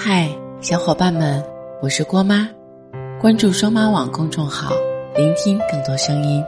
[0.00, 1.44] 嗨，小伙伴们，
[1.82, 2.48] 我是郭妈，
[3.20, 4.70] 关注双妈网公众号，
[5.16, 6.40] 聆听更多声音。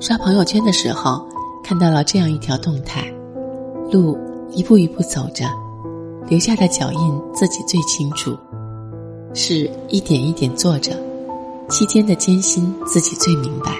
[0.00, 1.28] 刷朋友圈的时候，
[1.62, 3.04] 看到了这样一条动态：
[3.92, 4.18] 路
[4.48, 5.44] 一步一步走着，
[6.28, 8.32] 留下的脚印自己最清楚；
[9.34, 10.92] 是一点一点做着，
[11.68, 13.72] 期间的艰辛自己最明白。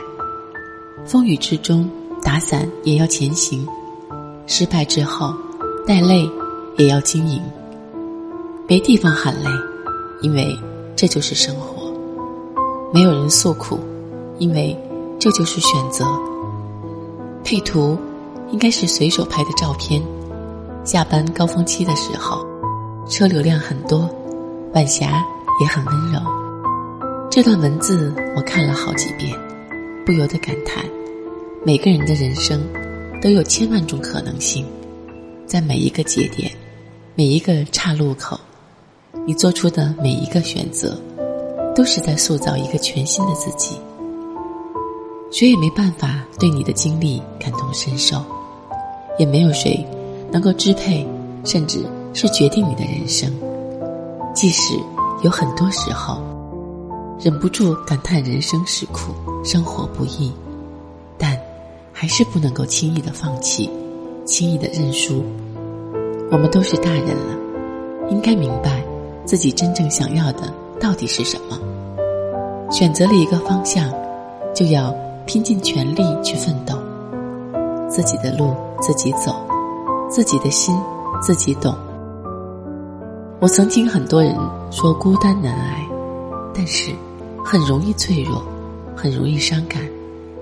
[1.06, 1.88] 风雨之中。
[2.26, 3.64] 打伞也要前行，
[4.48, 5.32] 失败之后
[5.86, 6.28] 带泪
[6.76, 7.40] 也要经营。
[8.66, 9.48] 没地方喊累，
[10.22, 10.58] 因为
[10.96, 11.88] 这就是生活；
[12.92, 13.78] 没有人诉苦，
[14.40, 14.76] 因为
[15.20, 16.04] 这就是选择。
[17.44, 17.96] 配图
[18.50, 20.02] 应该是随手拍的照片。
[20.82, 22.44] 下班高峰期的时候，
[23.08, 24.10] 车流量很多，
[24.74, 25.24] 晚霞
[25.60, 26.18] 也很温柔。
[27.30, 29.32] 这段文字我看了好几遍，
[30.04, 30.84] 不由得感叹。
[31.66, 32.64] 每个人的人生
[33.20, 34.64] 都有千万种可能性，
[35.46, 36.48] 在每一个节点、
[37.16, 38.38] 每一个岔路口，
[39.26, 40.96] 你做出的每一个选择，
[41.74, 43.76] 都是在塑造一个全新的自己。
[45.32, 48.24] 谁也没办法对你的经历感同身受，
[49.18, 49.84] 也没有谁
[50.30, 51.04] 能够支配，
[51.44, 53.28] 甚至是决定你的人生。
[54.32, 54.74] 即使
[55.24, 56.22] 有很多时候，
[57.18, 59.12] 忍不住感叹人生是苦，
[59.44, 60.30] 生活不易。
[61.98, 63.70] 还是不能够轻易的放弃，
[64.26, 65.24] 轻易的认输。
[66.30, 67.38] 我们都是大人了，
[68.10, 68.84] 应该明白
[69.24, 71.58] 自己真正想要的到底是什么。
[72.70, 73.90] 选择了一个方向，
[74.54, 74.94] 就要
[75.24, 76.74] 拼尽全力去奋斗。
[77.88, 79.34] 自己的路自己走，
[80.10, 80.78] 自己的心
[81.22, 81.74] 自己懂。
[83.40, 84.36] 我曾听很多人
[84.70, 85.88] 说孤单难挨，
[86.52, 86.92] 但是
[87.42, 88.42] 很容易脆弱，
[88.94, 89.80] 很容易伤感，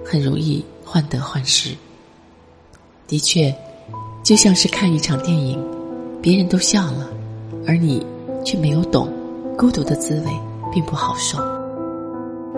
[0.05, 0.65] 很容易。
[0.85, 1.75] 患得患失，
[3.09, 3.53] 的确，
[4.23, 5.59] 就像是看一场电影，
[6.23, 7.09] 别人都笑了，
[7.67, 8.05] 而你
[8.45, 9.09] 却没有懂，
[9.59, 10.31] 孤独的滋味
[10.73, 11.39] 并不好受。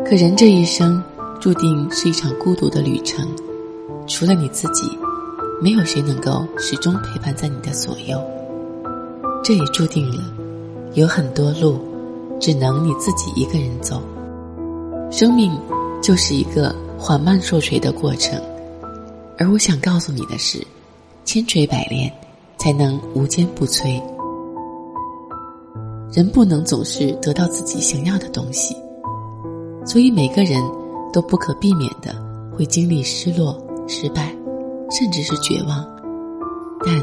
[0.04, 1.02] 可人这一生
[1.40, 3.26] 注定是一场孤独的旅程，
[4.06, 4.86] 除了你自己，
[5.62, 8.20] 没有谁能够始终陪伴在你的左右。
[9.42, 10.22] 这也注定了，
[10.94, 11.78] 有很多路，
[12.40, 14.02] 只能你自己一个人走。
[15.10, 15.56] 生命
[16.02, 16.74] 就是一个。
[16.98, 18.40] 缓慢受锤的过程，
[19.38, 20.64] 而我想告诉你的是，
[21.24, 22.12] 千锤百炼，
[22.58, 24.02] 才能无坚不摧。
[26.12, 28.74] 人不能总是得到自己想要的东西，
[29.84, 30.62] 所以每个人
[31.12, 32.14] 都不可避免的
[32.56, 34.34] 会经历失落、失败，
[34.90, 35.86] 甚至是绝望。
[36.84, 36.94] 但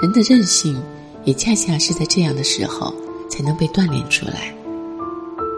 [0.00, 0.80] 人的韧性，
[1.24, 2.94] 也恰恰是在这样的时候
[3.28, 4.54] 才能被锻炼出来。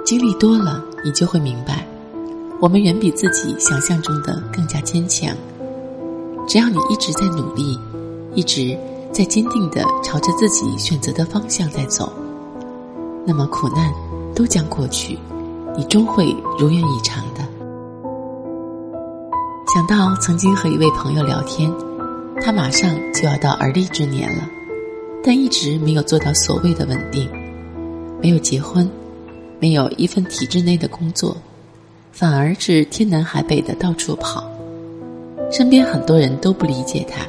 [0.04, 1.86] 经历多了，你就会明白。
[2.58, 5.36] 我们远比自己想象中的更加坚强。
[6.48, 7.78] 只要你一直在努力，
[8.34, 8.76] 一直
[9.12, 12.10] 在坚定的朝着自己选择的方向在走，
[13.26, 13.92] 那么苦难
[14.34, 15.18] 都将过去，
[15.76, 17.44] 你终会如愿以偿的。
[19.74, 21.70] 想到曾经和一位朋友聊天，
[22.40, 24.48] 他马上就要到而立之年了，
[25.22, 27.28] 但一直没有做到所谓的稳定，
[28.22, 28.88] 没有结婚，
[29.60, 31.36] 没有一份体制内的工作。
[32.18, 34.42] 反而是天南海北的到处跑，
[35.52, 37.26] 身边很多人都不理解他，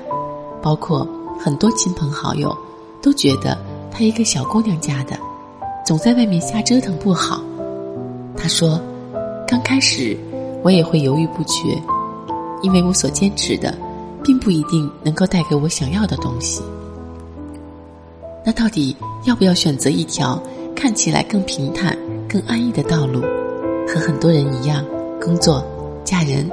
[0.62, 1.06] 包括
[1.38, 2.58] 很多亲朋好友
[3.02, 3.58] 都觉得
[3.92, 5.20] 他一个小姑娘家的，
[5.86, 7.42] 总在外面瞎折腾不好。
[8.38, 8.80] 他说
[9.46, 10.18] ：“刚开始
[10.64, 11.78] 我也会犹豫不决，
[12.62, 13.78] 因为我所坚持的，
[14.24, 16.64] 并不一定能够带给我想要的东西。
[18.46, 18.96] 那到底
[19.26, 20.42] 要不要选择一条
[20.74, 23.22] 看起来更平坦、更安逸的道路？”
[23.88, 24.84] 和很多人一样，
[25.22, 25.64] 工作、
[26.04, 26.50] 嫁人、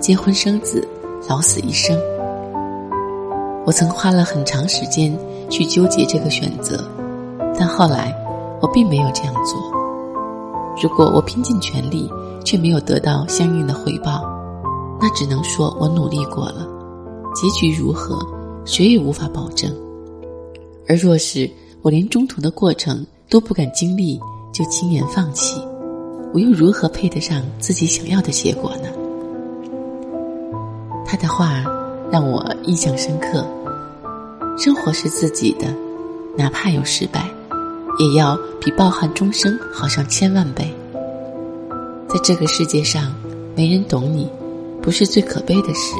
[0.00, 0.86] 结婚生子、
[1.28, 1.96] 老死一生。
[3.64, 5.16] 我曾花了很长时间
[5.48, 6.84] 去纠结这个选择，
[7.56, 8.12] 但后来
[8.60, 9.60] 我并没有这样做。
[10.82, 12.10] 如果我拼尽全力
[12.44, 14.22] 却没有得到相应的回报，
[15.00, 16.66] 那只能说我努力过了。
[17.34, 18.18] 结局如何，
[18.64, 19.72] 谁也无法保证。
[20.88, 21.48] 而若是
[21.82, 24.20] 我连中途的过程都不敢经历，
[24.52, 25.62] 就轻言放弃。
[26.32, 28.88] 我又如何配得上自己想要的结果呢？
[31.04, 31.62] 他的话
[32.10, 33.46] 让我印象深刻。
[34.56, 35.66] 生活是自己的，
[36.36, 37.28] 哪怕有失败，
[37.98, 40.74] 也要比抱憾终生好上千万倍。
[42.08, 43.14] 在这个世界上，
[43.54, 44.26] 没人懂你，
[44.80, 45.94] 不是最可悲的事，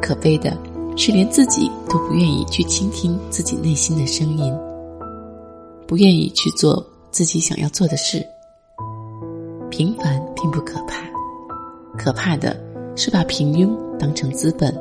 [0.00, 0.54] 可悲的
[0.96, 4.54] 是连自己都不愿意去倾听自己内心的声音，
[5.86, 8.26] 不愿意去做自己想要做的事。
[9.76, 11.04] 平凡并不可怕，
[11.98, 12.56] 可怕的
[12.94, 14.72] 是把平庸当成资本，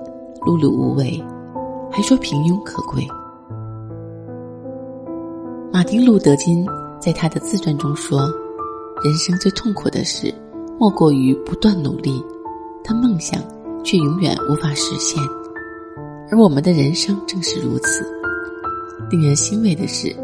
[0.41, 1.19] 碌碌无为，
[1.91, 3.03] 还说平庸可贵。
[5.71, 6.63] 马丁·路德·金
[6.99, 8.19] 在他的自传中说
[9.03, 10.31] ：“人生最痛苦的事，
[10.79, 12.23] 莫过于不断努力，
[12.83, 13.41] 但梦想
[13.83, 15.19] 却永远无法实现。
[16.29, 18.05] 而我们的人生正是如此。
[19.09, 20.15] 令人欣慰的是，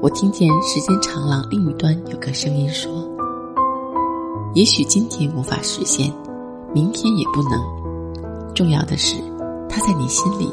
[0.00, 3.06] 我听见时间长廊另一端有个声音说
[4.54, 6.12] ：‘也许今天无法实现，
[6.74, 7.60] 明天也不能。
[8.54, 9.14] 重要的是，
[9.68, 10.46] 它在你心里；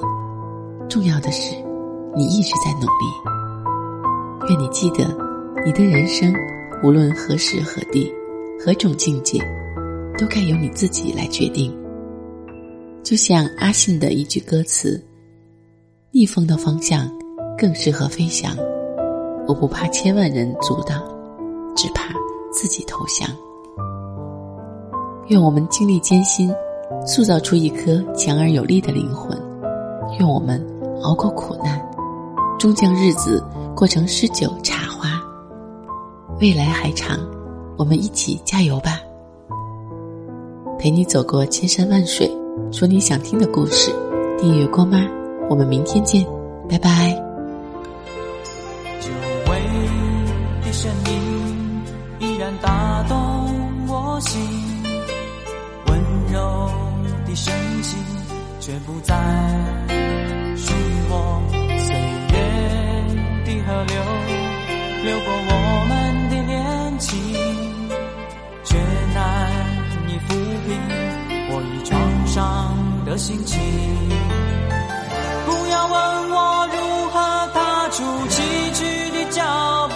[0.87, 1.55] 重要的是，
[2.15, 3.05] 你一直在努力。’”
[4.47, 5.05] 愿你记得，
[5.65, 6.31] 你的人生
[6.83, 8.13] 无论何时何地、
[8.63, 9.39] 何种境界，
[10.17, 11.75] 都该由你自己来决定。
[13.01, 15.01] 就像阿信的一句歌词
[16.11, 17.09] ：“逆风的方向
[17.57, 18.55] 更适合飞翔，
[19.47, 21.01] 我不怕千万人阻挡，
[21.75, 22.13] 只怕
[22.51, 23.27] 自己投降。”
[25.27, 26.53] 愿我们经历艰辛，
[27.05, 29.37] 塑造出一颗强而有力的灵魂；
[30.19, 30.63] 愿我们
[31.01, 31.81] 熬过苦难，
[32.59, 33.43] 终将日子。
[33.75, 35.21] 过成诗酒茶花，
[36.39, 37.19] 未来还长，
[37.77, 39.01] 我们一起加油吧！
[40.79, 42.31] 陪你走过千山万水，
[42.71, 43.93] 说你想听的故事。
[44.37, 45.05] 订阅郭妈，
[45.49, 46.25] 我们明天见，
[46.69, 47.11] 拜拜。
[49.01, 49.09] 久
[49.51, 49.61] 违
[50.63, 51.83] 的声音
[52.19, 53.17] 依然打动
[53.89, 54.41] 我心，
[58.65, 59.13] 却不再
[60.57, 60.73] 是
[61.07, 61.39] 我
[61.77, 61.93] 岁
[62.33, 62.35] 月
[63.45, 63.61] 的。
[63.61, 63.93] 河流
[65.03, 65.93] 流过我们
[66.31, 67.11] 的恋情，
[68.63, 68.75] 却
[69.13, 69.51] 难
[70.07, 70.33] 以抚
[70.65, 70.81] 平
[71.51, 71.93] 我已创
[72.25, 72.75] 伤
[73.05, 73.59] 的心情。
[75.45, 75.95] 不要问
[76.31, 76.75] 我如
[77.11, 77.21] 何
[77.53, 78.41] 踏出崎
[78.73, 78.81] 岖
[79.11, 79.43] 的脚
[79.89, 79.95] 步，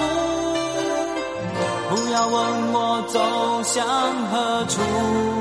[1.89, 2.38] 不要问
[2.74, 3.18] 我走
[3.63, 3.83] 向
[4.30, 5.38] 何处。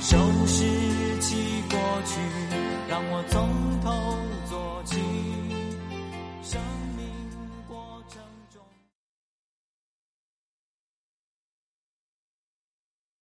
[0.00, 0.16] 收
[0.46, 0.64] 拾
[1.20, 2.20] 起过去
[2.88, 4.16] 让我从头
[4.48, 5.47] 做起。